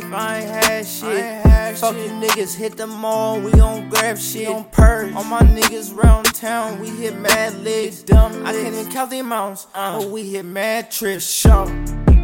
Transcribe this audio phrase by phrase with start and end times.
[0.00, 2.04] Fuck shit.
[2.04, 4.48] you niggas, hit the mall, we on grab shit.
[4.48, 5.14] on purge.
[5.14, 8.02] All my niggas round town, we hit mad licks.
[8.02, 9.98] Dumb I can't even count the amounts, uh.
[9.98, 11.30] but we hit mad trips.
[11.30, 11.66] Show.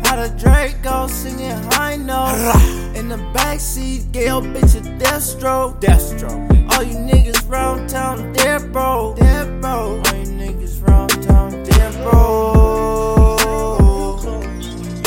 [0.04, 2.96] How the Draco singing high notes.
[2.96, 5.80] In the backseat, gay old bitch a Deathstroke.
[5.80, 6.72] Deathstroke.
[6.72, 9.14] All you niggas round town, dead bro.
[9.16, 9.70] Dead bro.
[9.70, 13.36] All you niggas round town, dead bro.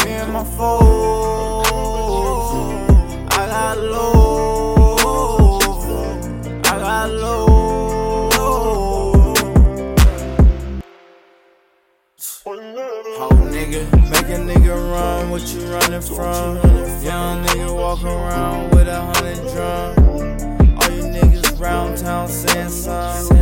[0.04, 0.95] Me and my foes.
[13.66, 16.56] Nigga, make a nigga run, what you running from?
[17.04, 20.78] Young nigga walk around with a hundred drum.
[20.78, 23.38] All you niggas round town saying something.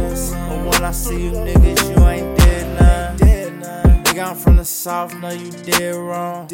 [0.47, 4.03] But when I see you niggas, you ain't dead none.
[4.03, 6.49] Nigga, I'm from the south, know you dead wrong.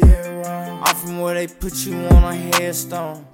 [0.82, 3.26] I'm from where they put you on a headstone.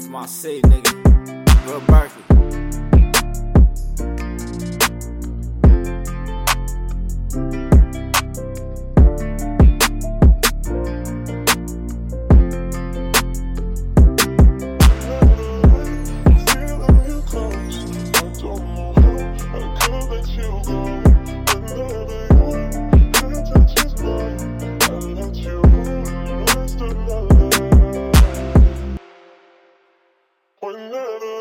[0.00, 1.66] From my city, nigga.
[1.66, 2.27] Real Berkeley.
[30.90, 31.37] little